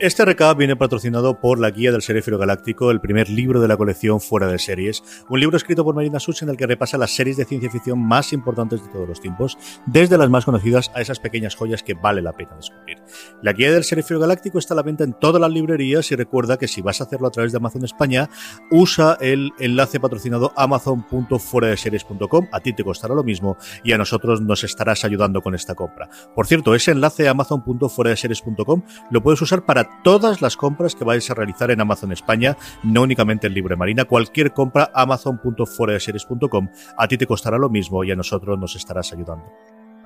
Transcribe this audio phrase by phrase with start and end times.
[0.00, 3.76] Este recap viene patrocinado por la Guía del Seréfero Galáctico, el primer libro de la
[3.76, 5.02] colección Fuera de Series.
[5.28, 7.98] Un libro escrito por Marina Such en el que repasa las series de ciencia ficción
[7.98, 11.92] más importantes de todos los tiempos, desde las más conocidas a esas pequeñas joyas que
[11.92, 12.96] vale la pena descubrir.
[13.42, 16.56] La Guía del Seréfero Galáctico está a la venta en todas las librerías y recuerda
[16.56, 18.30] que si vas a hacerlo a través de Amazon España,
[18.70, 22.48] usa el enlace patrocinado amazon.fueradeseries.com.
[22.52, 26.08] A ti te costará lo mismo y a nosotros nos estarás ayudando con esta compra.
[26.34, 31.34] Por cierto, ese enlace amazon.fueradeseries.com lo puedes usar para todas las compras que vais a
[31.34, 34.04] realizar en Amazon España, no únicamente en Libre Marina.
[34.04, 39.44] Cualquier compra, amazon.fueradeseries.com, a ti te costará lo mismo y a nosotros nos estarás ayudando.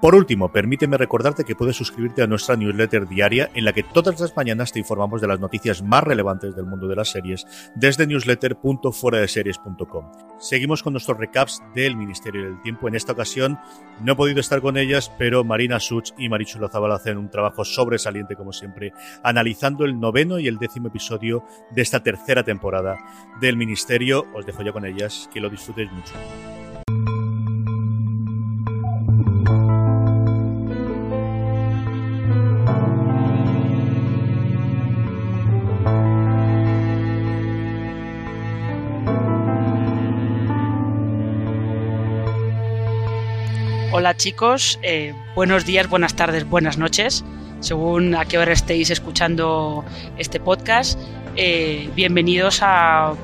[0.04, 4.20] Por último, permíteme recordarte que puedes suscribirte a nuestra newsletter diaria en la que todas
[4.20, 8.06] las mañanas te informamos de las noticias más relevantes del mundo de las series desde
[8.06, 10.12] newsletter.fueradeseries.com.
[10.38, 12.86] Seguimos con nuestros recaps del Ministerio del Tiempo.
[12.86, 13.58] En esta ocasión
[14.02, 17.64] no he podido estar con ellas, pero Marina Such y Marichu Lozabal hacen un trabajo
[17.64, 22.98] sobresaliente como siempre, analizando el noveno y el décimo episodio de esta tercera temporada
[23.40, 24.26] del Ministerio.
[24.34, 26.12] Os dejo ya con ellas, que lo disfrutéis mucho.
[44.16, 47.24] Chicos, eh, buenos días, buenas tardes, buenas noches,
[47.60, 49.84] según a qué hora estéis escuchando
[50.18, 50.98] este podcast.
[51.36, 53.14] Eh, bienvenidos a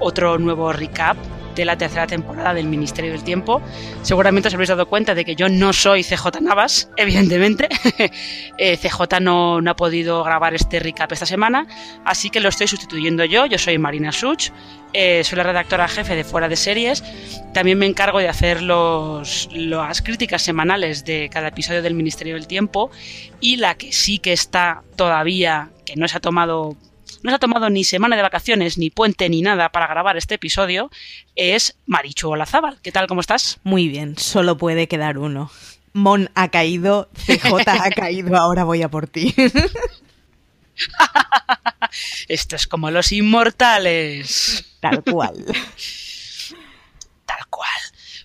[0.00, 1.16] otro nuevo recap
[1.60, 3.60] de la tercera temporada del Ministerio del Tiempo.
[4.02, 7.68] Seguramente os habréis dado cuenta de que yo no soy CJ Navas, evidentemente.
[8.58, 11.66] Eh, CJ no, ha podido grabar este recap esta semana,
[12.04, 13.46] así que lo estoy sustituyendo yo.
[13.46, 14.50] Yo soy Marina Such,
[14.92, 17.02] eh, soy la redactora jefe de Fuera de Series.
[17.54, 22.46] También me encargo de hacer los, las críticas semanales de cada episodio del Ministerio del
[22.46, 22.90] Tiempo.
[23.40, 26.76] Y la que sí que está todavía, que no se ha tomado
[27.22, 30.34] no se ha tomado ni semana de vacaciones, ni puente, ni nada para grabar este
[30.36, 30.90] episodio,
[31.36, 32.78] es Marichu Olazábal.
[32.82, 33.06] ¿Qué tal?
[33.06, 33.60] ¿Cómo estás?
[33.62, 35.50] Muy bien, solo puede quedar uno.
[35.92, 39.34] Mon ha caído, CJ ha caído, ahora voy a por ti.
[42.28, 44.76] Esto es como los inmortales.
[44.80, 45.44] Tal cual.
[47.26, 47.68] Tal cual.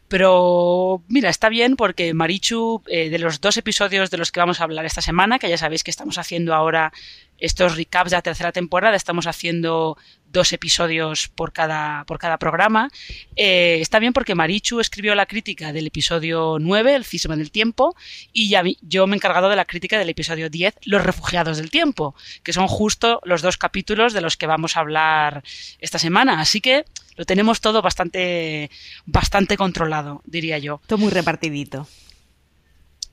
[0.08, 4.62] Pero mira, está bien porque Marichu, eh, de los dos episodios de los que vamos
[4.62, 6.94] a hablar esta semana, que ya sabéis que estamos haciendo ahora
[7.40, 9.98] estos recaps de la tercera temporada, estamos haciendo
[10.36, 12.90] dos episodios por cada, por cada programa.
[13.36, 17.96] Eh, está bien porque Marichu escribió la crítica del episodio 9, El cisma del tiempo,
[18.34, 21.72] y ya, yo me he encargado de la crítica del episodio 10, Los refugiados del
[21.72, 25.44] tiempo, que son justo los dos capítulos de los que vamos a hablar
[25.80, 26.42] esta semana.
[26.42, 26.86] Así que
[27.16, 28.70] lo tenemos todo bastante,
[29.06, 30.82] bastante controlado, diría yo.
[30.86, 31.88] Todo muy repartidito.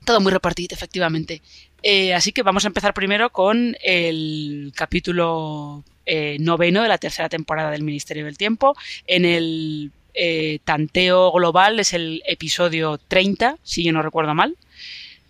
[0.05, 1.43] Todo muy repartido, efectivamente.
[1.83, 7.29] Eh, así que vamos a empezar primero con el capítulo eh, noveno de la tercera
[7.29, 8.77] temporada del Ministerio del Tiempo.
[9.07, 14.57] En el eh, tanteo global es el episodio 30, si yo no recuerdo mal.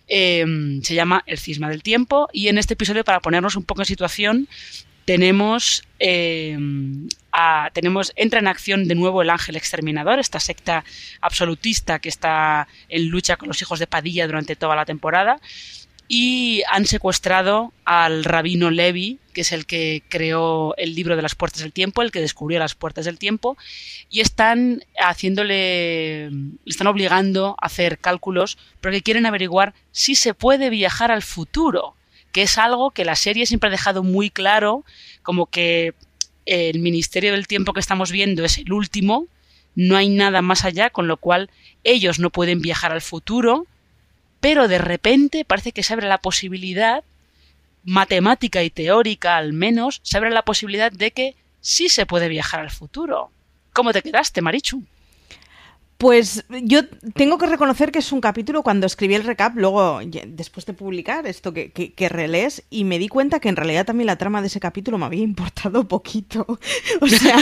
[0.07, 3.85] se llama El cisma del tiempo y en este episodio para ponernos un poco en
[3.85, 4.47] situación
[5.05, 5.83] tenemos,
[7.31, 10.83] a, tenemos entra en acción de nuevo el ángel exterminador, esta secta
[11.21, 15.39] absolutista que está en lucha con los hijos de Padilla durante toda la temporada
[16.07, 21.35] y han secuestrado al rabino Levi, que es el que creó el libro de las
[21.35, 23.57] puertas del tiempo, el que descubrió las puertas del tiempo,
[24.09, 30.69] y están haciéndole, le están obligando a hacer cálculos porque quieren averiguar si se puede
[30.69, 31.95] viajar al futuro,
[32.33, 34.83] que es algo que la serie siempre ha dejado muy claro,
[35.21, 35.93] como que
[36.45, 39.27] el ministerio del tiempo que estamos viendo es el último,
[39.75, 41.49] no hay nada más allá, con lo cual
[41.83, 43.65] ellos no pueden viajar al futuro,
[44.41, 47.03] pero de repente parece que se abre la posibilidad,
[47.85, 52.59] matemática y teórica al menos, se abre la posibilidad de que sí se puede viajar
[52.59, 53.31] al futuro.
[53.73, 54.83] ¿Cómo te quedaste, Marichu?
[56.03, 56.81] Pues yo
[57.15, 61.25] tengo que reconocer que es un capítulo cuando escribí el recap, luego después de publicar
[61.27, 64.47] esto que, que, relés, y me di cuenta que en realidad también la trama de
[64.47, 66.45] ese capítulo me había importado poquito.
[66.99, 67.37] O sea,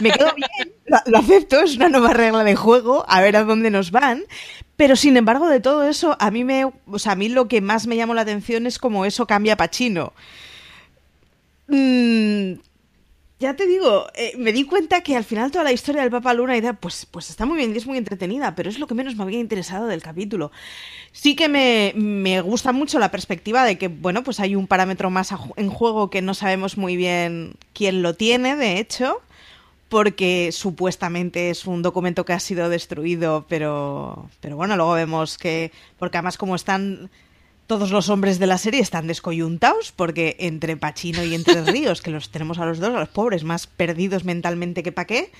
[0.00, 0.72] me quedo bien,
[1.04, 4.22] lo, acepto, es una nueva regla de juego, a ver a dónde nos van.
[4.76, 7.60] Pero sin embargo, de todo eso, a mí me, o sea, a mí lo que
[7.60, 10.14] más me llamó la atención es como eso cambia Pachino.
[13.38, 16.32] Ya te digo, eh, me di cuenta que al final toda la historia del Papa
[16.32, 18.86] Luna y tal, pues, pues está muy bien y es muy entretenida, pero es lo
[18.86, 20.50] que menos me había interesado del capítulo.
[21.12, 25.10] Sí que me, me gusta mucho la perspectiva de que, bueno, pues hay un parámetro
[25.10, 29.20] más en juego que no sabemos muy bien quién lo tiene, de hecho,
[29.90, 35.72] porque supuestamente es un documento que ha sido destruido, pero, pero bueno, luego vemos que,
[35.98, 37.10] porque además como están
[37.66, 42.10] todos los hombres de la serie están descoyuntados porque entre Pachino y Entre Ríos, que
[42.10, 45.30] los tenemos a los dos, a los pobres, más perdidos mentalmente que pa' qué,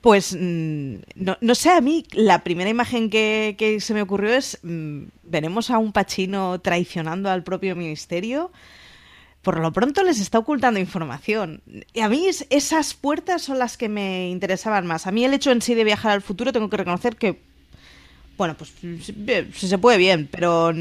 [0.00, 4.34] pues mm, no, no, sé, a mí la primera imagen que, que se me ocurrió
[4.34, 8.50] es, mm, veremos a un Pachino traicionando al propio ministerio.
[9.42, 11.62] Por lo pronto les está ocultando información.
[11.94, 15.06] Y a mí esas puertas son las que me interesaban más.
[15.06, 17.40] A mí el hecho en sí de viajar al futuro tengo que reconocer que,
[18.36, 20.72] bueno, pues si se puede bien, pero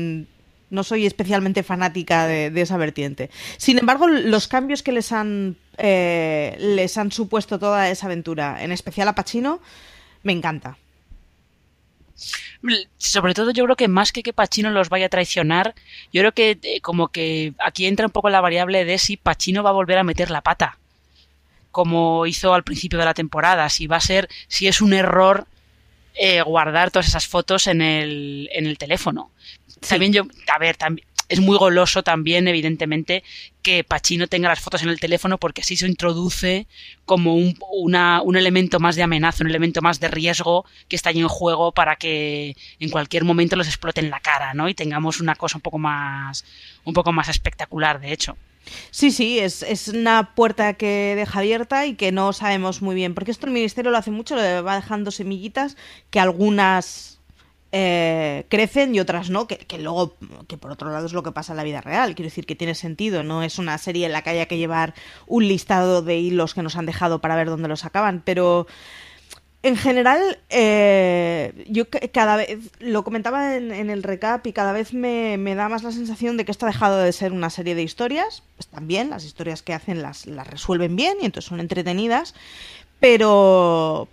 [0.69, 3.29] no soy especialmente fanática de, esa vertiente.
[3.57, 8.71] Sin embargo, los cambios que les han, eh, les han supuesto toda esa aventura, en
[8.71, 9.61] especial a Pacino,
[10.23, 10.77] me encanta.
[12.97, 15.75] Sobre todo yo creo que más que que Pacino los vaya a traicionar,
[16.11, 19.63] yo creo que eh, como que aquí entra un poco la variable de si Pacino
[19.63, 20.79] va a volver a meter la pata,
[21.71, 25.47] como hizo al principio de la temporada, si va a ser, si es un error
[26.15, 29.31] eh, guardar todas esas fotos en el, en el teléfono.
[29.81, 29.89] Sí.
[29.89, 33.23] También yo, a ver, también, es muy goloso también, evidentemente,
[33.61, 36.67] que Pachino tenga las fotos en el teléfono porque así se introduce
[37.05, 41.09] como un, una, un elemento más de amenaza, un elemento más de riesgo que está
[41.09, 44.69] ahí en juego para que en cualquier momento los explote en la cara, ¿no?
[44.69, 46.45] Y tengamos una cosa un poco más,
[46.85, 48.37] un poco más espectacular, de hecho.
[48.91, 53.13] Sí, sí, es, es, una puerta que deja abierta y que no sabemos muy bien,
[53.13, 55.77] porque esto el Ministerio lo hace mucho, lo va dejando semillitas
[56.09, 57.16] que algunas
[57.71, 60.15] eh, crecen y otras no, que, que, luego,
[60.47, 62.15] que por otro lado es lo que pasa en la vida real.
[62.15, 64.93] Quiero decir que tiene sentido, no es una serie en la que haya que llevar
[65.25, 68.67] un listado de hilos que nos han dejado para ver dónde los acaban, pero
[69.63, 75.37] en general, eh, yo cada vez, lo comentaba en, el recap y cada vez me,
[75.37, 77.83] me, da más la sensación de que esto ha dejado de ser una serie de
[77.83, 82.35] historias, están bien, las historias que hacen las, las resuelven bien y entonces son entretenidas,
[82.99, 84.07] pero,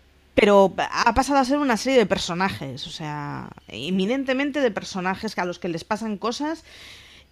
[0.44, 5.46] pero ha pasado a ser una serie de personajes, o sea, eminentemente de personajes a
[5.46, 6.64] los que les pasan cosas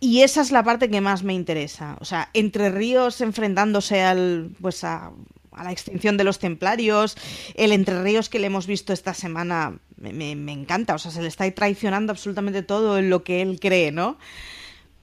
[0.00, 4.52] y esa es la parte que más me interesa, o sea, entre ríos enfrentándose al
[4.62, 5.12] pues a,
[5.50, 7.18] a la extinción de los templarios,
[7.54, 11.10] el entre ríos que le hemos visto esta semana me, me, me encanta, o sea,
[11.10, 14.16] se le está traicionando absolutamente todo en lo que él cree, ¿no?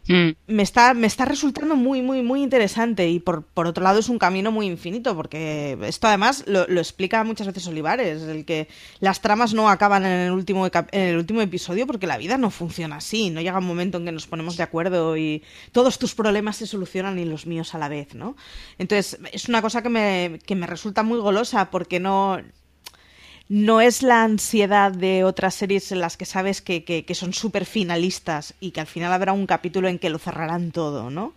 [0.10, 0.32] Mm.
[0.48, 4.10] Me, está, me está resultando muy, muy, muy interesante y por, por otro lado es
[4.10, 8.68] un camino muy infinito porque esto además lo, lo, explica muchas veces Olivares, el que
[9.02, 12.50] las tramas no acaban en el, último, en el último episodio porque la vida no
[12.50, 16.16] funciona así, no llega un momento en que nos ponemos de acuerdo y todos tus
[16.16, 18.36] problemas se solucionan y los míos a la vez, ¿no?
[18.80, 22.40] Entonces es una cosa que me, que me resulta muy golosa porque no,
[23.50, 27.66] no es la ansiedad de otras series en las que sabes que, que, son súper
[27.66, 31.34] finalistas y que al final habrá un capítulo en que lo cerrarán todo, ¿no?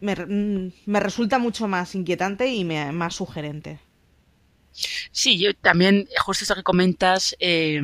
[0.00, 3.80] Me, mm, me resulta mucho más inquietante y me, más sugerente.
[5.10, 7.80] Sí, yo también, justo esto que comentas, eh,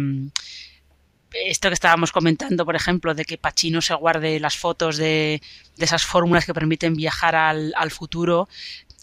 [1.32, 5.42] esto que estábamos comentando, por ejemplo, de que Pachino se guarde las fotos de,
[5.76, 8.48] de esas fórmulas que permiten viajar al, al futuro,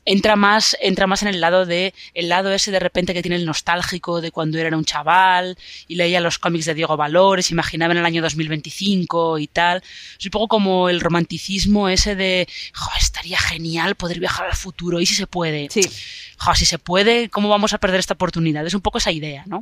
[0.07, 3.35] entra más, entra más en el lado de, el lado ese de repente que tiene
[3.35, 7.91] el nostálgico de cuando era un chaval y leía los cómics de Diego Valores, imaginaba
[7.91, 9.83] en el año 2025 y tal.
[10.17, 15.01] Es un poco como el romanticismo ese de, jo, estaría genial poder viajar al futuro
[15.01, 15.67] y si se puede.
[15.69, 15.81] Sí.
[16.39, 18.65] Jo, si se puede, ¿cómo vamos a perder esta oportunidad?
[18.65, 19.61] Es un poco esa idea, ¿no?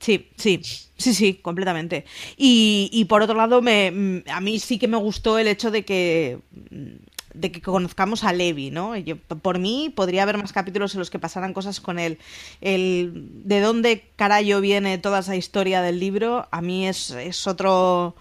[0.00, 0.62] Sí, sí,
[0.96, 2.06] sí, sí, completamente.
[2.38, 5.84] Y, y por otro lado, me, a mí sí que me gustó el hecho de
[5.84, 6.38] que
[7.34, 8.96] de que conozcamos a Levi, ¿no?
[8.96, 12.18] Yo, por mí podría haber más capítulos en los que pasaran cosas con él.
[12.60, 13.12] El
[13.44, 18.14] de dónde carajo viene toda esa historia del libro, a mí es, es otro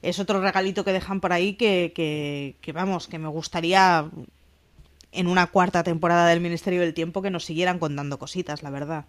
[0.00, 4.08] es otro regalito que dejan por ahí que, que, que, vamos, que me gustaría
[5.10, 9.06] en una cuarta temporada del Ministerio del Tiempo que nos siguieran contando cositas, la verdad.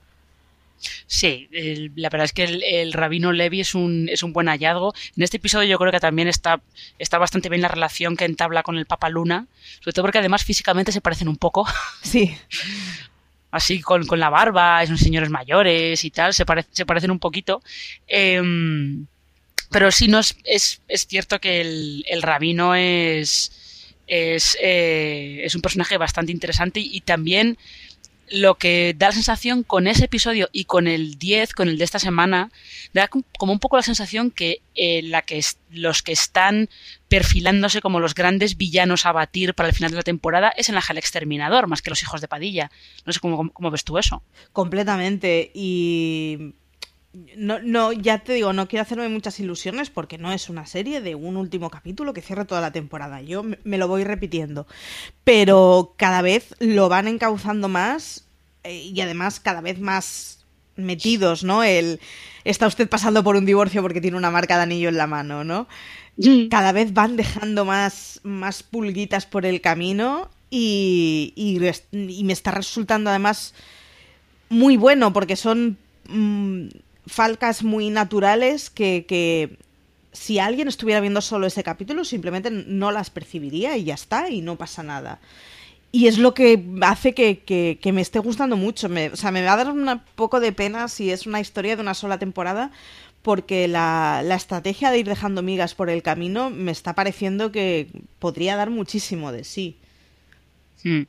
[1.08, 4.48] Sí, el, la verdad es que el, el, rabino Levi es un, es un buen
[4.48, 4.94] hallazgo.
[5.18, 6.62] En este episodio yo creo que también está,
[6.98, 9.48] está bastante bien la relación que entabla con el Papa Luna,
[9.80, 11.68] sobre todo porque además físicamente se parecen un poco.
[12.02, 12.36] Sí.
[13.52, 17.20] Así con, con la barba, son señores mayores y tal, se, pare, se parecen un
[17.20, 17.62] poquito.
[18.08, 18.42] Eh,
[19.72, 25.56] pero sí, no es, es, es cierto que el, el rabino es, es, eh, es
[25.56, 27.58] un personaje bastante interesante y, y también
[28.32, 31.84] lo que da la sensación con ese episodio y con el 10, con el de
[31.84, 32.52] esta semana,
[32.94, 35.24] da como un poco la sensación que, eh, la
[35.72, 36.70] los que están
[37.08, 40.76] perfilándose como los grandes villanos a batir para el final de la temporada es el
[40.76, 42.72] ángel exterminador, más que los hijos de Padilla.
[43.06, 44.22] No sé cómo, cómo ves tú eso.
[44.54, 45.52] Completamente.
[45.54, 46.54] Y
[47.36, 51.02] no, no, ya te digo, no quiero hacerme muchas ilusiones porque no es una serie
[51.02, 53.22] de un último capítulo que cierre toda la temporada.
[53.22, 54.68] Yo me lo voy repitiendo.
[55.24, 58.26] Pero cada vez lo van encauzando más
[58.64, 61.64] eh, y además cada vez más metidos, ¿no?
[61.64, 62.00] El
[62.44, 65.44] está usted pasando por un divorcio porque tiene una marca de anillo en la mano,
[65.44, 65.68] ¿no?
[66.18, 66.48] Mm.
[66.50, 73.10] Cada vez van dejando más, más pulguitas por el camino y, y, me está resultando
[73.10, 73.54] además
[74.50, 76.68] muy bueno porque son mm,
[77.10, 79.58] falcas muy naturales que, que,
[80.12, 84.42] si alguien estuviera viendo solo ese capítulo simplemente no las percibiría y ya está y
[84.42, 85.20] no pasa nada.
[85.92, 88.90] Y es lo que hace que, que, me esté gustando mucho.
[88.90, 91.76] Me, o sea, me va a dar un poco de pena si es una historia
[91.76, 92.72] de una sola temporada,
[93.24, 97.88] porque la, la, estrategia de ir dejando migas por el camino me está pareciendo que
[98.20, 99.78] podría dar muchísimo de sí.
[100.84, 101.04] Hmm.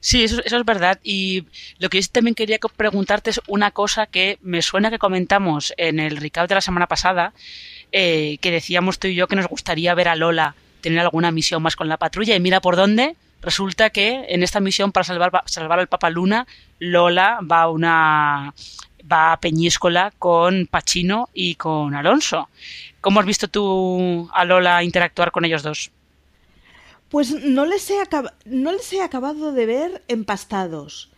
[0.00, 1.00] Sí, eso, eso, es verdad.
[1.02, 1.46] Y
[1.78, 6.00] lo que yo también quería preguntarte es una cosa que me suena que comentamos en
[6.00, 7.32] el recap de la semana pasada,
[7.92, 11.62] eh, que decíamos tú y yo que nos gustaría ver a Lola tener alguna misión
[11.62, 13.16] más con la patrulla y mira por dónde.
[13.40, 16.46] Resulta que en esta misión para salvar, salvar al Papa Luna,
[16.78, 18.54] Lola va a una
[19.10, 22.48] va a Peñíscola con Pachino y con Alonso.
[23.00, 25.90] ¿Cómo has visto tú a Lola interactuar con ellos dos?
[27.14, 27.94] Pues no les he,
[28.44, 31.12] no les he acabado de ver empastados,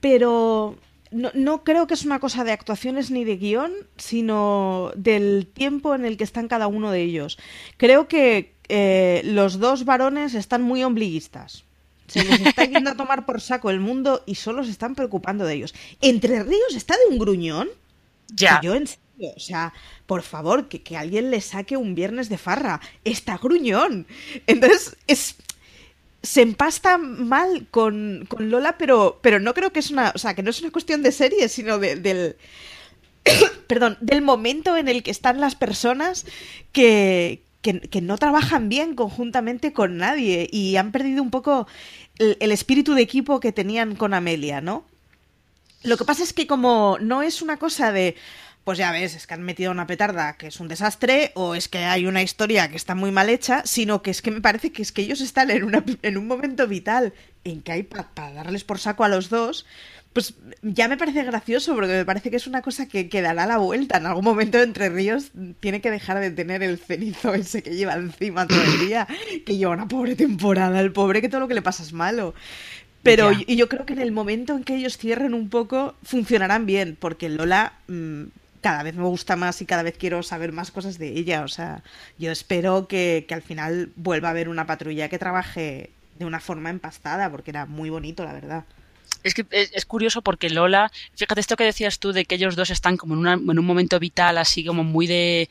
[0.00, 0.74] pero
[1.12, 5.94] no, no, creo que es una cosa de actuaciones ni de guion, sino del tiempo
[5.94, 7.38] en el que están cada uno de ellos.
[7.76, 11.62] Creo que eh, los dos varones están muy ombliguistas.
[12.08, 15.44] Se les está yendo a tomar por saco el mundo y solo se están preocupando
[15.44, 15.76] de ellos.
[16.00, 17.68] Entre Ríos está de un gruñón.
[18.34, 18.60] Ya.
[18.60, 19.72] yo en o sea,
[20.06, 22.80] por favor, que, que, alguien le saque un viernes de farra.
[23.04, 24.06] Está gruñón.
[24.46, 25.36] Entonces, es.
[26.22, 30.12] Se empasta mal con, con Lola, pero, pero no creo que es una.
[30.14, 32.36] O sea, que no es una cuestión de serie, sino de, del.
[33.66, 36.26] perdón, del momento en el que están las personas
[36.72, 41.66] que, que, que, no trabajan bien conjuntamente con nadie y han perdido un poco
[42.18, 44.84] el, el espíritu de equipo que tenían con Amelia, ¿no?
[45.82, 48.16] Lo que pasa es que como no es una cosa de
[48.66, 51.68] pues ya ves, es que han metido una petarda que es un desastre o es
[51.68, 54.72] que hay una historia que está muy mal hecha, sino que es que me parece
[54.72, 57.12] que es que ellos están en, una, en un momento vital
[57.44, 59.66] en que hay para darles por saco a los dos,
[60.12, 63.46] pues ya me parece gracioso porque me parece que es una cosa que, que dará
[63.46, 63.98] la vuelta.
[63.98, 65.30] En algún momento Entre Ríos
[65.60, 69.06] tiene que dejar de tener el cenizo ese que lleva encima todo el día,
[69.46, 72.34] que lleva una pobre temporada, el pobre que todo lo que le pasa es malo.
[73.04, 76.66] Pero y yo creo que en el momento en que ellos cierren un poco, funcionarán
[76.66, 77.74] bien, porque Lola...
[77.86, 78.24] Mmm,
[78.66, 81.44] cada vez me gusta más y cada vez quiero saber más cosas de ella.
[81.44, 81.84] O sea,
[82.18, 86.40] yo espero que, que al final vuelva a haber una patrulla que trabaje de una
[86.40, 88.64] forma empastada, porque era muy bonito, la verdad.
[89.22, 92.70] Es que es, curioso porque Lola, fíjate esto que decías tú de que ellos dos
[92.70, 95.48] están como en, en un momento vital, así como muy de,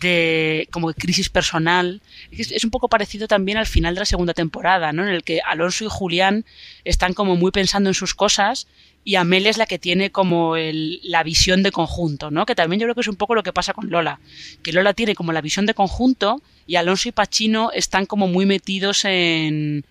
[0.00, 2.02] de como crisis personal.
[2.32, 5.04] Es, es, un poco parecido también al final de la segunda temporada, ¿no?
[5.04, 6.44] En el que Alonso y Julián
[6.84, 8.66] están como muy pensando en sus cosas
[9.06, 12.44] y Amelia es la que tiene como el, la visión de conjunto, ¿no?
[12.44, 14.18] Que también yo creo que es un poco lo que pasa con Lola,
[14.64, 18.46] que Lola tiene como la visión de conjunto y Alonso y Pachino están como muy
[18.46, 19.84] metidos en,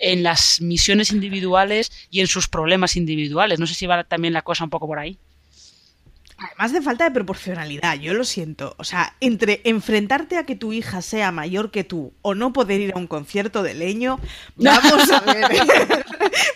[0.00, 3.60] en las misiones individuales y en sus problemas individuales.
[3.60, 5.16] No sé si va también la cosa un poco por ahí.
[6.38, 8.76] Además de falta de proporcionalidad, yo lo siento.
[8.78, 12.80] O sea, entre enfrentarte a que tu hija sea mayor que tú o no poder
[12.80, 14.20] ir a un concierto de leño,
[14.56, 15.48] vamos a ver.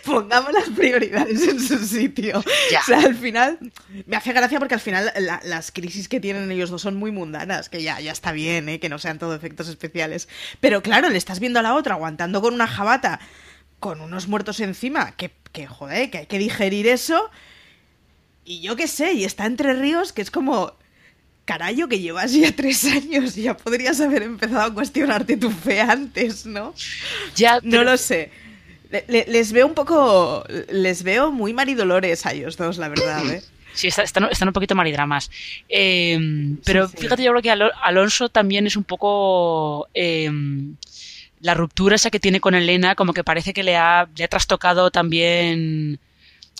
[0.04, 2.38] Pongamos las prioridades en su sitio.
[2.38, 3.58] O sea, al final,
[4.06, 7.10] me hace gracia porque al final la, las crisis que tienen ellos dos son muy
[7.10, 8.78] mundanas, que ya, ya está bien, ¿eh?
[8.78, 10.28] que no sean todo efectos especiales.
[10.60, 13.18] Pero claro, le estás viendo a la otra aguantando con una jabata,
[13.80, 17.30] con unos muertos encima, que, que joder, que hay que digerir eso
[18.44, 20.72] y yo qué sé, y está Entre Ríos, que es como,
[21.44, 26.46] carayo, que llevas ya tres años, ya podrías haber empezado a cuestionarte tu fe antes,
[26.46, 26.74] ¿no?
[27.36, 28.30] Ya, No lo sé.
[29.08, 33.42] Le, les veo un poco, les veo muy maridolores a ellos dos, la verdad, ¿eh?
[33.74, 35.30] Sí, están, están un poquito maridramas.
[35.66, 36.18] Eh,
[36.62, 37.02] pero sí, sí.
[37.04, 39.88] fíjate, yo creo que Alonso también es un poco...
[39.94, 40.30] Eh,
[41.42, 44.28] la ruptura esa que tiene con Elena, como que parece que le ha, le ha
[44.28, 45.98] trastocado también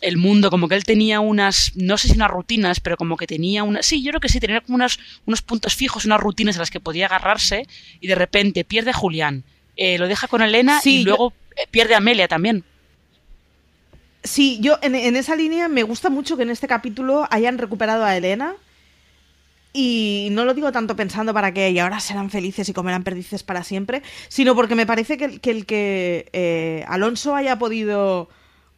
[0.03, 3.27] el mundo, como que él tenía unas, no sé si unas rutinas, pero como que
[3.27, 6.57] tenía unas, sí, yo creo que sí, tenía como unas, unos puntos fijos, unas rutinas
[6.57, 7.67] a las que podía agarrarse
[8.01, 9.45] y de repente pierde a Julián,
[9.77, 11.65] eh, lo deja con Elena sí, y luego yo...
[11.71, 12.65] pierde a Amelia también.
[14.25, 18.05] Sí, yo en, en esa línea me gusta mucho que en este capítulo hayan recuperado
[18.05, 18.55] a Elena.
[19.75, 23.43] Y no lo digo tanto pensando para que y ahora serán felices y comerán perdices
[23.43, 28.29] para siempre, sino porque me parece que, que el que eh, Alonso haya podido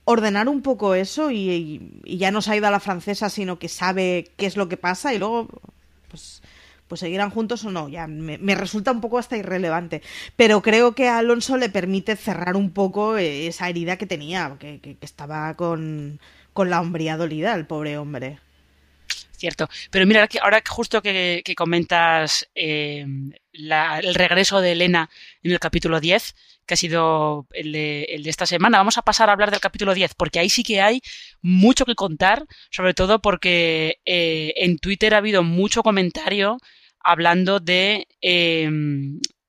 [0.05, 3.69] ordenar un poco eso y, ya no se ha ido a la francesa, sino que
[3.69, 5.49] sabe qué es lo que pasa y luego
[6.09, 6.43] pues,
[6.89, 7.89] pues seguirán juntos o no.
[7.89, 10.03] Ya me, resulta un poco hasta irrelevante.
[10.37, 14.57] Pero creo que a Alonso le permite cerrar un poco eh, esa herida que tenía,
[14.59, 16.21] que, que- que estaba con,
[16.53, 18.39] con la hombría dolida, el pobre hombre.
[19.45, 19.69] Cierto.
[19.91, 23.05] Pero mira, ahora justo que, que comentas eh,
[23.53, 25.11] el regreso de Elena
[25.43, 26.35] en el capítulo 10,
[26.65, 30.15] que ha sido el de, esta semana, vamos a pasar a hablar del capítulo 10,
[30.15, 31.03] porque ahí sí que hay
[31.43, 36.57] mucho que contar, sobre todo porque eh, en Twitter ha habido mucho comentario
[37.01, 38.71] hablando de eh,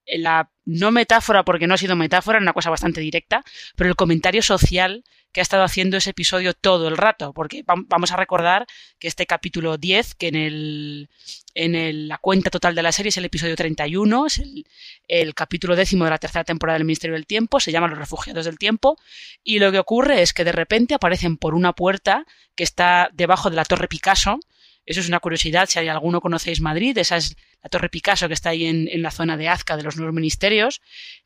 [0.08, 3.46] la no metáfora, porque no ha sido metáfora, es una cosa bastante directa,
[3.78, 7.84] pero el comentario social que ha estado haciendo ese episodio todo el rato, porque vam-
[7.90, 8.66] vamos a recordar
[9.00, 11.10] que este capítulo 10, que en el
[11.54, 14.66] en el- la cuenta total de la serie es el episodio 31, es el,
[15.10, 18.46] el capítulo décimo de la tercera temporada del Ministerio del Tiempo, se llama Los Refugiados
[18.46, 18.96] del Tiempo,
[19.44, 22.26] y lo que ocurre es que de repente aparecen por una puerta
[22.56, 24.40] que está debajo de la Torre Picasso,
[24.86, 28.34] eso es una curiosidad, si hay alguno conocéis Madrid, esa es la Torre Picasso que
[28.36, 30.82] está ahí en, en la zona de Azca de los nuevos ministerios,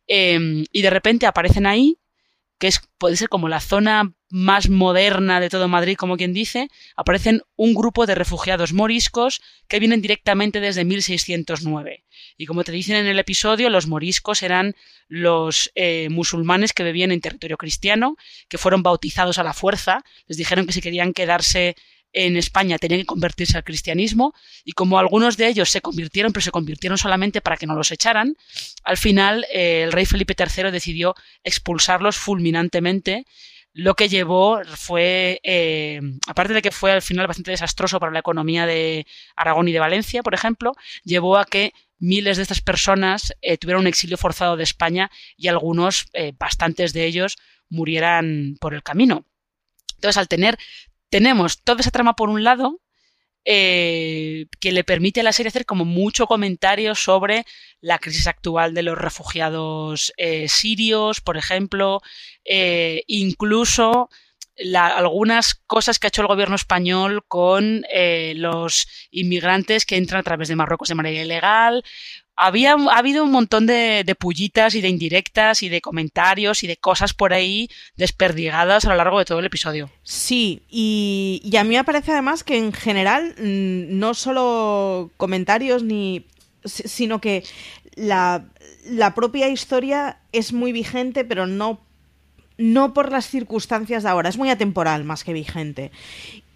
[0.07, 1.97] eh, y de repente aparecen ahí,
[2.59, 6.67] que es, puede ser como la zona más moderna de todo Madrid, como quien dice,
[6.95, 12.03] aparecen un grupo de refugiados moriscos que vienen directamente desde 1609.
[12.37, 14.75] Y como te dicen en el episodio, los moriscos eran
[15.07, 18.17] los eh, musulmanes que vivían en territorio cristiano,
[18.49, 21.75] que fueron bautizados a la fuerza, les dijeron que si querían quedarse
[22.13, 26.43] en España tenían que convertirse al cristianismo y como algunos de ellos se convirtieron, pero
[26.43, 28.35] se convirtieron solamente para que no los echaran,
[28.83, 33.25] al final eh, el rey Felipe III decidió expulsarlos fulminantemente,
[33.73, 38.19] lo que llevó fue, eh, aparte de que fue al final bastante desastroso para la
[38.19, 40.73] economía de Aragón y de Valencia, por ejemplo,
[41.03, 45.47] llevó a que miles de estas personas eh, tuvieran un exilio forzado de España y
[45.49, 47.37] algunos, eh, bastantes de ellos,
[47.69, 49.25] murieran por el camino.
[49.95, 50.57] Entonces, al tener
[51.09, 52.79] tenemos toda esa trama por un lado,
[53.45, 57.45] eh, que le permite a la serie hacer como mucho comentario sobre
[57.81, 62.01] la crisis actual de los refugiados eh, sirios, por ejemplo,
[62.45, 64.09] eh, incluso
[64.75, 67.85] algunas cosas que ha hecho el gobierno español con
[68.35, 71.83] los inmigrantes que entran a través de Marruecos de manera ilegal.
[72.41, 76.67] Había, ha habido un montón de, de pullitas y de indirectas y de comentarios y
[76.67, 79.89] de cosas por ahí desperdigadas a lo largo de todo el episodio.
[80.03, 85.83] Sí, y, y a mí me parece además que en general mm, no solo comentarios
[85.83, 86.25] ni
[86.63, 87.43] si- sino que
[87.95, 88.45] la,
[88.85, 91.81] la propia historia es muy vigente, pero no,
[92.57, 95.91] no por las circunstancias de ahora, es muy atemporal más que vigente.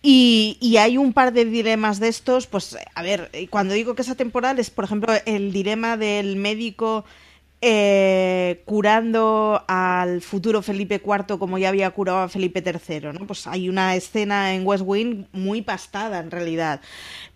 [0.06, 4.02] Y, y hay un par de dilemas de estos, pues a ver, cuando digo que
[4.02, 7.06] es atemporal es, por ejemplo, el dilema del médico
[7.66, 13.26] eh, curando al futuro Felipe IV como ya había curado a Felipe III, ¿no?
[13.26, 16.82] Pues hay una escena en West Wing muy pastada en realidad.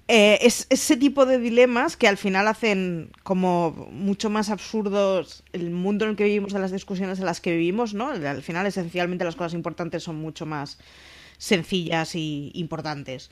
[0.09, 5.69] Eh, es ese tipo de dilemas que al final hacen como mucho más absurdos el
[5.69, 8.09] mundo en el que vivimos, de las discusiones en las que vivimos, ¿no?
[8.09, 10.77] Al final, esencialmente, las cosas importantes son mucho más
[11.37, 13.29] sencillas y importantes.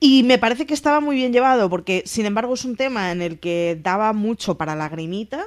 [0.00, 3.22] Y me parece que estaba muy bien llevado, porque sin embargo es un tema en
[3.22, 5.44] el que daba mucho para lagrimita,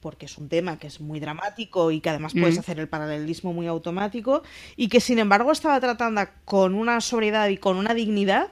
[0.00, 2.60] porque es un tema que es muy dramático y que además puedes Mm.
[2.60, 4.42] hacer el paralelismo muy automático,
[4.76, 8.48] y que sin embargo estaba tratando con una sobriedad y con una dignidad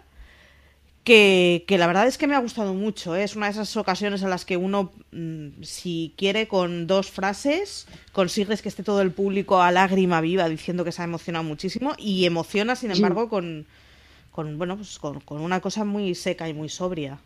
[1.07, 3.15] que, que la verdad es que me ha gustado mucho.
[3.15, 3.23] ¿eh?
[3.23, 7.87] Es una de esas ocasiones en las que uno, mm, si quiere, con dos frases,
[8.11, 11.95] consigues que esté todo el público a lágrima viva diciendo que se ha emocionado muchísimo
[11.97, 13.67] y emociona, sin embargo, con,
[14.33, 17.21] con bueno, pues con, con una cosa muy seca y muy sobria.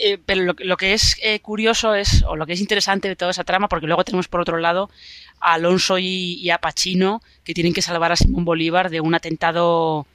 [0.00, 3.16] Eh, pero lo, lo que es eh, curioso es, o lo que es interesante de
[3.16, 4.88] toda esa trama, porque luego tenemos por otro lado
[5.38, 9.14] a Alonso y, y a Pacino que tienen que salvar a Simón Bolívar de un
[9.14, 10.06] atentado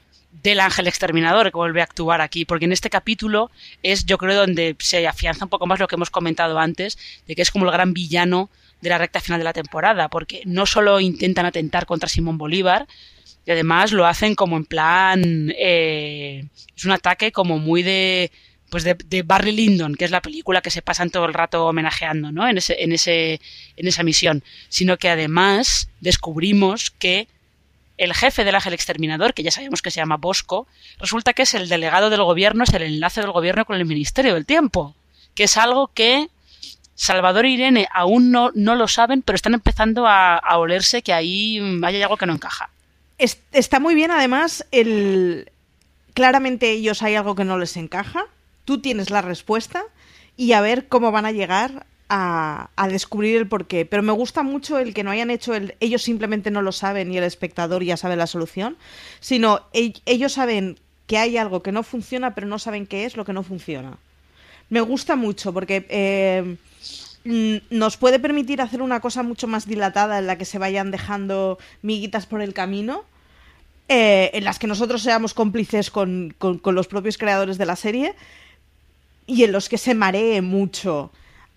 [0.43, 3.51] del ángel exterminador que vuelve a actuar aquí, porque en este capítulo
[3.83, 6.97] es yo creo donde se afianza un poco más lo que hemos comentado antes,
[7.27, 8.49] de que es como el gran villano
[8.81, 12.87] de la recta final de la temporada, porque no solo intentan atentar contra Simón Bolívar,
[13.45, 16.45] y además lo hacen como en plan, eh,
[16.75, 18.31] es un ataque como muy de,
[18.69, 21.65] pues de, de, Barry Lyndon, que es la película que se pasan todo el rato
[21.65, 22.47] homenajeando, ¿no?
[22.47, 23.39] En ese, en ese,
[23.77, 27.27] en esa misión, sino que además descubrimos que
[27.97, 30.67] el jefe del ángel exterminador, que ya sabemos que se llama Bosco,
[30.99, 34.33] resulta que es el delegado del gobierno, es el enlace del gobierno con el Ministerio
[34.35, 34.95] del Tiempo,
[35.33, 36.29] que es algo que
[36.95, 41.13] Salvador e Irene aún no, no lo saben, pero están empezando a, a olerse que
[41.13, 42.69] ahí mm, hay algo que no encaja.
[43.17, 45.51] Es- está muy bien, además, el
[46.13, 48.25] claramente ellos hay algo que no les encaja.
[48.65, 49.83] Tú tienes la respuesta
[50.35, 53.85] y a ver cómo van a llegar a, descubrir el porqué.
[53.85, 55.75] Pero me gusta mucho el que no hayan hecho el.
[55.79, 58.77] Ellos simplemente no lo saben y el espectador ya sabe la solución,
[59.19, 63.25] sino ellos saben que hay algo que no funciona, pero no saben qué es lo
[63.25, 63.97] que no funciona.
[64.69, 66.57] Me gusta mucho porque eh,
[67.23, 70.91] mm, nos puede permitir hacer una cosa mucho más dilatada en la que se vayan
[70.91, 73.05] dejando miguitas por el camino,
[73.87, 77.77] eh, en las que nosotros seamos cómplices con, con- con los propios creadores de la
[77.77, 78.15] serie
[79.25, 81.11] y en los que se maree mucho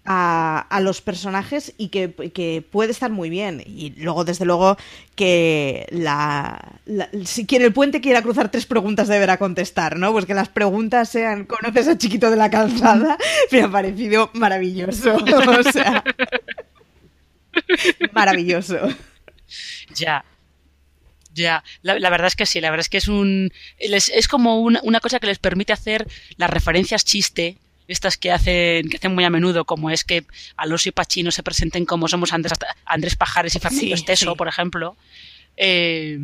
[0.05, 3.63] a, los personajes y que, que puede estar muy bien.
[3.67, 4.77] Y luego, desde luego,
[5.15, 6.81] que la,
[7.25, 10.13] si quien el puente quiera cruzar tres preguntas deberá contestar, ¿no?
[10.13, 13.19] Pues que las preguntas sean, ¿conoces a Chiquito de la Calzada?
[13.53, 15.17] Me ha parecido maravilloso.
[15.61, 16.03] O sea,
[18.13, 18.79] maravilloso.
[19.95, 20.25] Ya.
[21.33, 23.53] Ya, la, la verdad es que sí, la verdad es que es un.
[23.79, 27.57] les- es como una, una cosa que les permite hacer las referencias chiste,
[27.93, 30.25] estas que hacen, que hacen muy a menudo, como es que
[30.57, 32.53] Alonso y Pachino se presenten como somos Andrés,
[32.85, 34.37] Andrés Pajares y Francisco Sí, Esteso, sí.
[34.37, 34.97] por ejemplo.
[35.57, 36.19] Eh,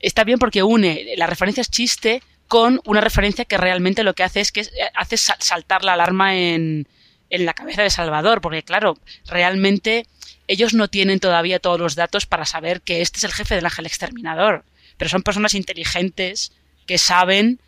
[0.00, 4.40] está bien porque une las referencias chiste con una referencia que realmente lo que hace
[4.40, 6.86] es que es- hace sal- saltar la alarma en,
[7.30, 10.06] en la cabeza de Salvador, porque claro, realmente
[10.46, 13.66] ellos no tienen todavía todos los datos para saber que este es el jefe del
[13.66, 14.64] ángel exterminador,
[14.96, 16.52] pero son personas inteligentes
[16.86, 17.60] que saben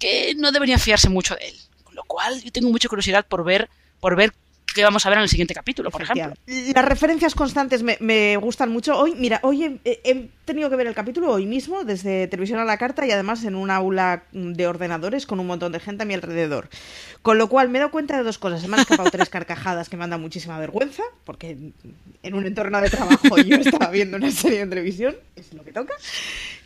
[0.00, 1.54] que no deberían fiarse mucho de él.
[1.92, 3.68] Con lo cual, yo tengo mucha curiosidad por ver,
[4.00, 4.32] por ver
[4.74, 6.32] qué vamos a ver en el siguiente capítulo, por ejemplo.
[6.74, 8.98] Las referencias constantes me, me gustan mucho.
[8.98, 12.64] Hoy, mira, hoy he, he- tenido que ver el capítulo hoy mismo, desde televisión a
[12.64, 16.06] la carta y además en un aula de ordenadores con un montón de gente a
[16.06, 16.70] mi alrededor.
[17.20, 18.62] Con lo cual me he dado cuenta de dos cosas.
[18.62, 21.50] Se me han escapado tres carcajadas que me han dado muchísima vergüenza, porque
[22.22, 25.72] en un entorno de trabajo yo estaba viendo una serie en televisión, es lo que
[25.72, 25.92] toca.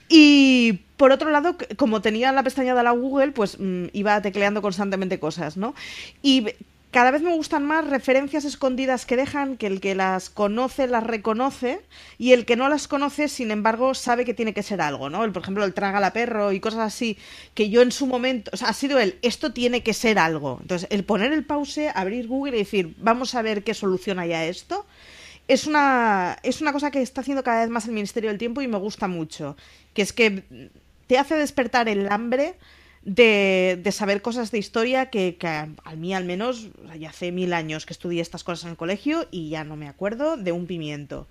[0.08, 4.62] Y por otro lado, como tenía la pestaña de la Google, pues mm, iba tecleando
[4.62, 5.74] constantemente cosas, ¿no?
[6.22, 6.46] Y
[6.96, 11.04] cada vez me gustan más referencias escondidas que dejan, que el que las conoce las
[11.04, 11.82] reconoce
[12.16, 15.22] y el que no las conoce, sin embargo, sabe que tiene que ser algo, ¿no?
[15.22, 17.18] El, por ejemplo, el traga la perro y cosas así,
[17.52, 20.58] que yo en su momento, ha sido el, esto tiene que ser algo.
[20.62, 24.32] Entonces, el poner el pause, abrir Google y decir, vamos a ver qué solución hay
[24.32, 24.86] a esto,
[25.48, 28.62] es una, es una cosa que está haciendo cada vez más el Ministerio del Tiempo
[28.62, 29.56] y me gusta mucho.
[29.94, 30.70] Que es que
[31.06, 32.56] te hace despertar el hambre
[33.02, 37.30] de, de saber cosas de historia que, que a, a mí al menos, ya hace
[37.30, 40.52] mil años que estudié estas cosas en el colegio y ya no me acuerdo de
[40.52, 41.28] un pimiento.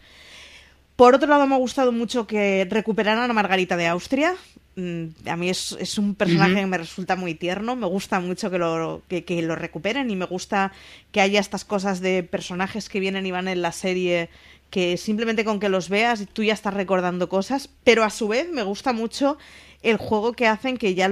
[0.95, 4.35] Por otro lado, me ha gustado mucho que recuperaran a Margarita de Austria.
[4.75, 7.75] Mm, A mí es, es un personaje que me resulta muy tierno.
[7.75, 10.71] Me gusta mucho que lo, que, que lo recuperen y me gusta
[11.11, 14.29] que haya estas cosas de personajes que vienen y van en la serie
[14.69, 17.69] que simplemente con que los veas tú ya estás recordando cosas.
[17.83, 19.37] Pero a su vez me gusta mucho
[19.83, 21.11] el juego que hacen, que ya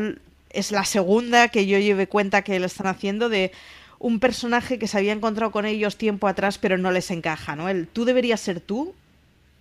[0.49, 3.51] es la segunda que yo lleve cuenta que lo están haciendo de
[3.99, 7.69] un personaje que se había encontrado con ellos tiempo atrás pero no les encaja, ¿no?
[7.69, 8.93] El tú deberías ser tú,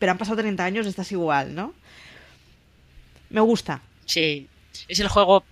[0.02, 1.72] pero han pasado 30 años, estás igual, ¿no?
[3.30, 3.82] Me gusta.
[4.04, 4.48] Sí,
[4.88, 5.44] es el juego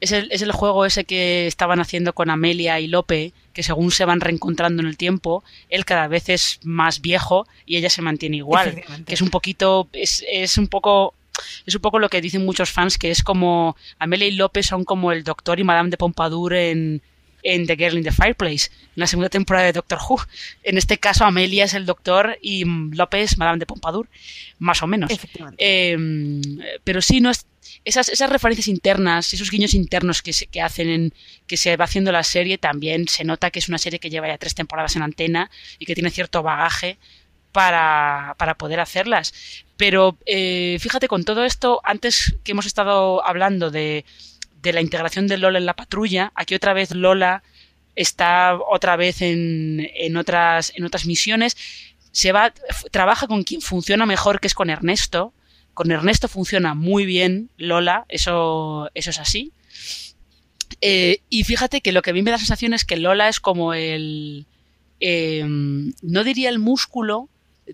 [0.00, 3.92] es el, es el juego ese que estaban haciendo con Amelia y Lope, que según
[3.92, 8.02] se van reencontrando en el tiempo, él cada vez es más viejo y ella se
[8.02, 11.14] mantiene igual, que es un poquito es, es un poco
[11.64, 14.82] es un poco lo que dicen muchos fans que es como Amelia y Lope son
[14.82, 17.00] como el Doctor y Madame de Pompadour en
[17.44, 20.20] en The Girl in the Fireplace, en la segunda temporada de Doctor Who.
[20.64, 24.08] En este caso, Amelia es el Doctor y López, Madame de Pompadour,
[24.58, 25.10] más o menos.
[25.10, 25.62] Efectivamente.
[25.62, 25.96] Eh,
[26.82, 27.46] pero sí, no es,
[27.84, 31.14] esas, esas referencias internas, esos guiños internos que se, que hacen en,
[31.46, 34.26] que se va haciendo la serie, también se nota que es una serie que lleva
[34.26, 36.98] ya tres temporadas en antena y que tiene cierto bagaje
[37.52, 39.34] para, para poder hacerlas.
[39.76, 44.04] Pero eh, fíjate, con todo esto, antes que hemos estado hablando de,
[44.64, 47.42] de la integración de Lola en la patrulla, aquí otra vez Lola
[47.94, 51.56] está otra vez en, en otras, en otras misiones.
[52.10, 52.52] Se va,
[52.90, 55.32] trabaja con quien funciona mejor, que es con Ernesto.
[55.74, 59.52] Con Ernesto funciona muy bien Lola, eso, eso es así.
[60.80, 63.38] Eh, y fíjate que lo que a mí me da sensación es que Lola es
[63.38, 64.46] como el.
[65.00, 67.28] eh, no diría el músculo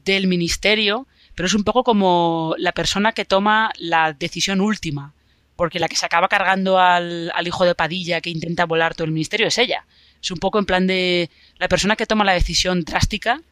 [0.05, 5.14] del ministerio, pero es un poco como la persona que toma la decisión última.
[5.61, 9.05] Porque la que se acaba cargando al, al hijo de Padilla que intenta volar todo
[9.05, 9.85] el ministerio es ella.
[10.23, 13.42] Es un poco en plan de la persona que toma la decisión drástica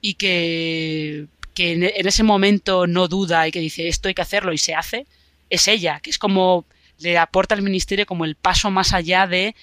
[0.00, 4.22] y que, que en, en ese momento no duda y que dice esto hay que
[4.22, 5.04] hacerlo y se hace,
[5.50, 6.64] es ella, que es como
[7.00, 9.54] le aporta al ministerio como el paso más allá de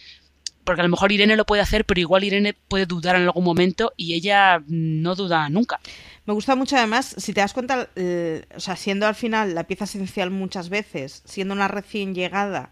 [0.65, 3.43] porque a lo mejor Irene lo puede hacer, pero igual Irene puede dudar en algún
[3.43, 5.80] momento y ella no duda nunca.
[6.25, 9.65] Me gusta mucho además, si te das cuenta, eh, o sea, siendo al final la
[9.65, 12.71] pieza esencial muchas veces, siendo una recién llegada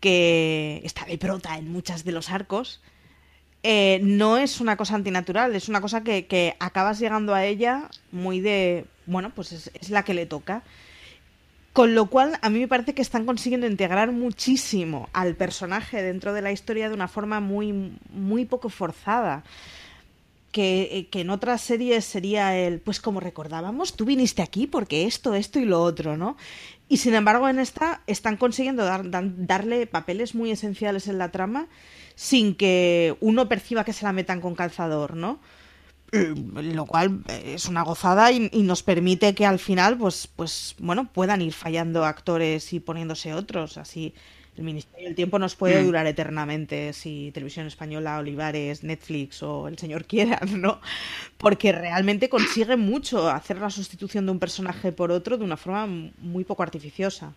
[0.00, 2.80] que está de prota en muchas de los arcos,
[3.62, 7.88] eh, no es una cosa antinatural, es una cosa que, que, acabas llegando a ella
[8.12, 10.62] muy de, bueno, pues es, es la que le toca.
[11.72, 16.32] Con lo cual, a mí me parece que están consiguiendo integrar muchísimo al personaje dentro
[16.32, 19.44] de la historia de una forma muy, muy poco forzada.
[20.50, 25.34] Que, que, en otras series sería el, pues como recordábamos, tú viniste aquí porque esto,
[25.34, 26.38] esto y lo otro, ¿no?
[26.88, 31.30] Y sin embargo, en esta están consiguiendo dar, dar, darle papeles muy esenciales en la
[31.30, 31.68] trama
[32.14, 35.38] sin que uno perciba que se la metan con calzador, ¿no?
[36.12, 41.10] Lo cual es una gozada y, y, nos permite que al final pues pues bueno
[41.12, 44.14] puedan ir fallando actores y poniéndose otros así
[44.58, 49.78] el Ministerio del Tiempo nos puede durar eternamente si Televisión Española, Olivares, Netflix o el
[49.78, 50.80] señor quieran, ¿no?
[51.38, 55.86] Porque realmente consigue mucho hacer la sustitución de un personaje por otro de una forma
[56.18, 57.32] muy poco artificiosa.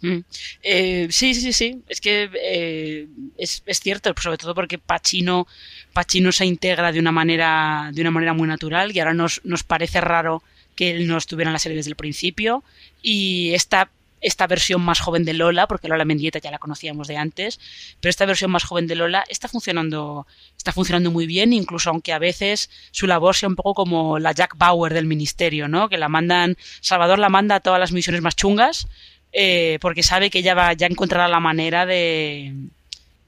[0.00, 0.18] Mm.
[0.62, 1.82] Eh, sí, sí, sí.
[1.88, 5.46] Es que eh, es, cierto, sobre todo porque Pacino,
[5.92, 9.64] Pacino se integra de una manera, de una manera muy natural y ahora nos, nos
[9.64, 10.42] parece raro
[10.76, 12.62] que él no estuviera en la serie desde el principio.
[13.02, 17.16] Y esta, esta versión más joven de Lola, porque Lola Mendieta ya la conocíamos de
[17.16, 17.58] antes,
[18.00, 22.12] pero esta versión más joven de Lola está funcionando, está funcionando muy bien, incluso aunque
[22.12, 25.88] a veces su labor sea un poco como la Jack Bauer del ministerio, ¿no?
[25.88, 28.86] Que la mandan, Salvador la manda a todas las misiones más chungas
[29.32, 32.54] eh, porque sabe que ella va, ya encontrará la manera de,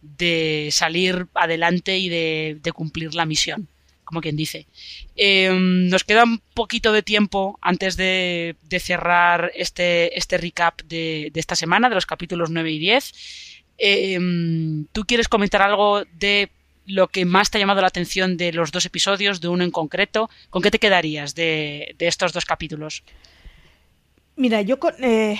[0.03, 3.69] de salir adelante y de, cumplir la misión,
[4.05, 4.67] como quien dice.
[5.17, 11.41] Eh, nos queda un poquito de tiempo antes de, cerrar este, este recap de, de,
[11.41, 13.13] esta semana, de los capítulos 9 y 10.
[13.79, 14.19] Eh,
[14.93, 16.51] ¿Tú quieres comentar algo de
[16.87, 19.71] lo que más te ha llamado la atención de los dos episodios, de uno en
[19.71, 20.31] concreto?
[20.49, 23.05] ¿Con qué te quedarías de, de estos dos capítulos?
[24.37, 25.39] Mira, yo con, eh,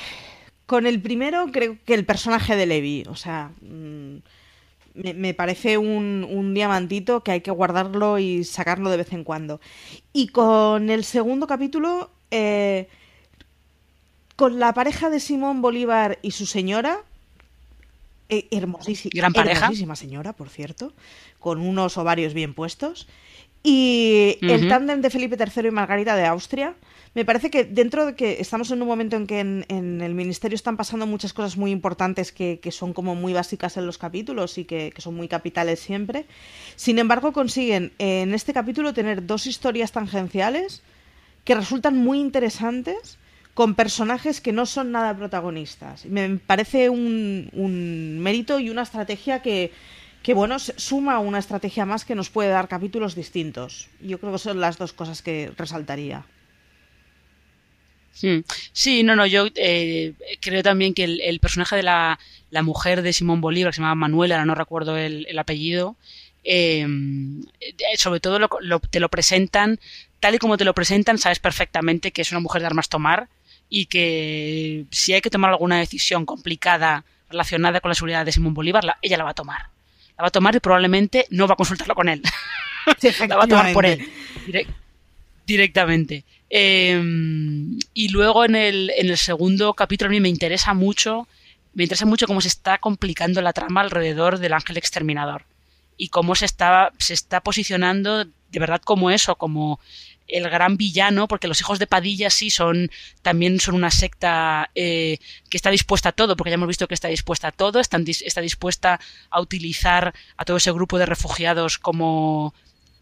[0.70, 4.18] con el primero creo que el personaje de Levi, o sea, mmm,
[4.94, 9.24] me, me, parece un, un, diamantito que hay que guardarlo y sacarlo de vez en
[9.24, 9.61] cuando.
[10.12, 12.87] Y con el segundo capítulo, eh,
[14.37, 17.00] con la pareja de Simón Bolívar y su señora,
[18.28, 19.64] eh, hermosísima, Gran pareja.
[19.64, 20.92] hermosísima señora, por cierto,
[21.40, 23.09] con unos ovarios bien puestos.
[23.62, 24.51] Y uh -huh.
[24.53, 26.75] el tándem de Felipe III y Margarita de Austria,
[27.14, 30.14] me parece que dentro de que estamos en un momento en que en, en el
[30.14, 33.99] ministerio están pasando muchas cosas muy importantes que, que son como muy básicas en los
[33.99, 36.27] capítulos y que, que, son muy capitales siempre,
[36.77, 40.83] sin embargo consiguen en este capítulo tener dos historias tangenciales
[41.44, 43.18] que resultan muy interesantes
[43.55, 46.07] con personajes que no son nada protagonistas.
[46.07, 49.73] Me parece un, un mérito y una estrategia que,
[50.22, 53.88] que bueno, suma una estrategia más que nos puede dar capítulos distintos.
[54.00, 56.24] Yo creo que son las dos cosas que resaltaría.
[58.72, 62.18] Sí, no, no, yo eh, creo también que el, personaje de la,
[62.62, 65.96] mujer de Simón Bolívar, que se llama Manuela, ahora no recuerdo el, el apellido,
[66.44, 66.87] eh,
[67.96, 68.38] sobre todo
[68.90, 69.78] te lo presentan,
[70.20, 73.28] tal y como te lo presentan, sabes perfectamente que es una mujer de armas tomar
[73.68, 78.54] y que si hay que tomar alguna decisión complicada relacionada con la seguridad de Simón
[78.54, 79.70] Bolívar, la, ella la va a tomar.
[80.20, 82.20] La va a tomar y probablemente no va a consultarlo con él.
[82.98, 84.06] Sí, la va a tomar por él.
[84.44, 84.70] Direct,
[85.46, 86.24] directamente.
[86.50, 87.02] Eh,
[87.94, 91.26] y luego en el, en el segundo capítulo a mí me interesa mucho,
[91.72, 95.46] me interesa mucho cómo se está complicando la trama alrededor del ángel exterminador
[95.96, 99.80] y cómo se está, se está posicionando de verdad como eso, como
[100.32, 102.90] el gran villano, porque los hijos de Padilla sí son,
[103.22, 106.94] también son una secta eh, que está dispuesta a todo, porque ya hemos visto que
[106.94, 112.54] está dispuesta a todo, está dispuesta a utilizar a todo ese grupo de refugiados como,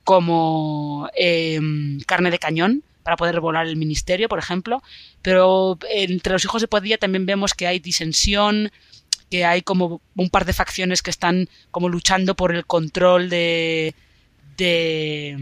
[0.04, 1.60] como eh,
[2.06, 4.82] carne de cañón para poder volar el ministerio, por ejemplo,
[5.22, 8.70] pero entre los hijos de Padilla también vemos que hay disensión,
[9.30, 13.94] que hay como un par de facciones que están como luchando por el control de,
[14.58, 15.36] de,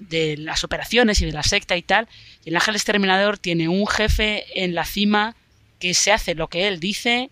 [0.00, 2.08] de, las operaciones y de la secta y tal.
[2.44, 5.36] Y el ángel exterminador tiene un jefe en la cima
[5.78, 7.30] que se hace lo que él dice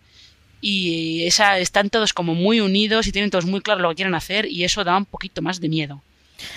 [0.61, 4.15] y esa, están todos como muy unidos y tienen todos muy claro lo que quieren
[4.15, 6.03] hacer y eso da un poquito más de miedo,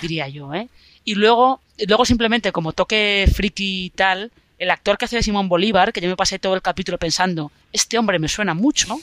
[0.01, 0.67] diría yo, ¿eh?
[1.05, 5.49] Y luego, luego simplemente como toque friki y tal, el actor que hace de Simón
[5.49, 8.99] Bolívar, que yo me pasé todo el capítulo pensando, este hombre me suena mucho,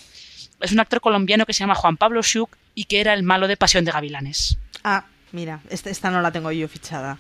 [0.60, 3.48] es un actor colombiano que se llama Juan Pablo Schuch y que era el malo
[3.48, 4.58] de Pasión de Gavilanes.
[4.84, 7.18] Ah, mira, esta, esta no la tengo yo fichada.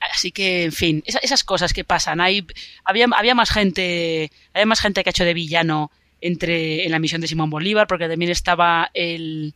[0.00, 2.20] Así que, en fin, esas, esas cosas que pasan.
[2.20, 2.46] Hay,
[2.84, 5.90] había, había más gente, había más gente que ha hecho de villano
[6.20, 9.54] entre en la misión de Simón Bolívar, porque también estaba el,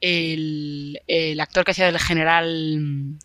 [0.00, 3.18] el, el actor que hacía del general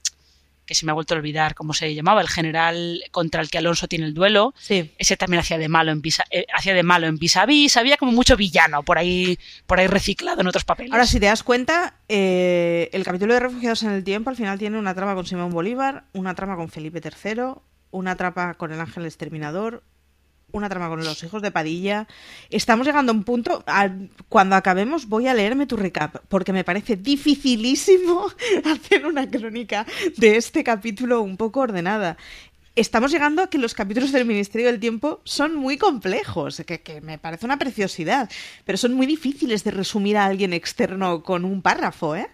[0.67, 3.57] que se me ha vuelto a olvidar cómo se llamaba, el general contra el que
[3.57, 4.53] Alonso tiene el duelo.
[4.59, 4.91] Sí.
[4.99, 7.77] Ese también hacía de malo en vis eh, hacía de malo en vis a vis,
[7.77, 10.91] había como mucho villano por ahí, por ahí reciclado en otros papeles.
[10.91, 14.59] Ahora, si te das cuenta, eh, el capítulo de Refugiados en el Tiempo al final
[14.59, 17.41] tiene una trama con Simón Bolívar, una trama con Felipe III,
[17.91, 19.83] una trama con el Ángel Exterminador,
[20.57, 22.07] una trama con los hijos de Padilla.
[22.49, 23.63] Estamos llegando a un punto,
[24.29, 28.27] cuando acabemos voy a leerme tu recap, porque me parece dificilísimo
[28.65, 29.85] hacer una crónica
[30.17, 32.17] de este capítulo un poco ordenada.
[32.75, 37.01] Estamos llegando a que los capítulos del Ministerio del Tiempo son muy complejos, que, que
[37.01, 38.29] me parece una preciosidad,
[38.65, 42.29] pero son muy difíciles de resumir a alguien externo con un párrafo, ¿eh?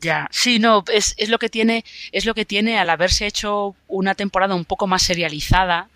[0.00, 3.74] Ya, sí, no, es, es lo que tiene, es lo que tiene al haberse hecho
[3.86, 5.88] una temporada un poco más serializada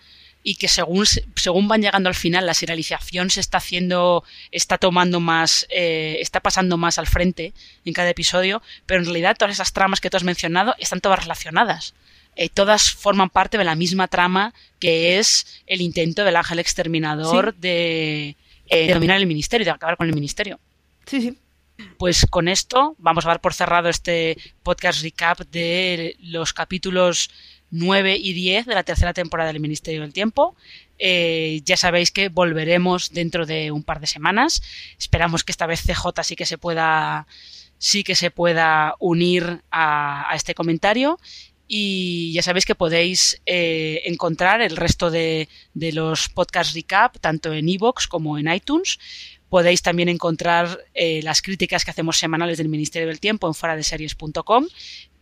[0.43, 4.79] y que según, se- según van llegando al final, la serialización se está haciendo, está
[4.79, 7.53] tomando más, eh, está pasando más al frente
[7.85, 11.21] en cada episodio, pero en realidad todas esas tramas que tú has mencionado están todas
[11.21, 11.95] relacionadas.
[12.37, 17.55] Eh, todas forman parte de la misma trama que es el intento del ángel exterminador
[17.57, 18.37] de,
[18.69, 20.59] eh, de dominar el ministerio, de acabar con el ministerio.
[21.07, 21.37] Sí, sí.
[21.99, 27.31] Pues con esto vamos a dar por cerrado este podcast recap de los capítulos
[27.71, 30.55] 9 y 10 de la tercera temporada del Ministerio del Tiempo.
[30.99, 34.63] Eh, ya sabéis que volveremos dentro de un par de semanas.
[34.99, 37.27] Esperamos que esta vez CJ sí que se pueda,
[37.79, 41.19] sí que se pueda unir a, este comentario.
[41.67, 47.53] Y ya sabéis que podéis eh, encontrar el resto de, de los podcast recap tanto
[47.53, 48.99] en iVoox como en iTunes.
[49.51, 53.75] Podéis también encontrar eh, las críticas que hacemos semanales del Ministerio del Tiempo en fuera
[53.75, 54.69] de series.com.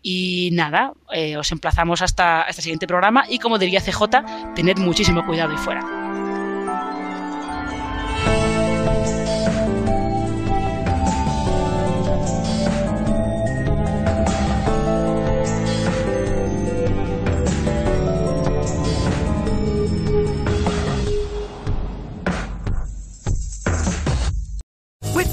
[0.02, 5.26] Y nada, eh, os emplazamos hasta este siguiente programa y como diría CJ, tened muchísimo
[5.26, 5.97] cuidado y fuera.